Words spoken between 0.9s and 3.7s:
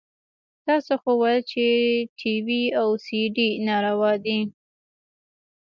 خو ويل چې ټي وي او سي ډي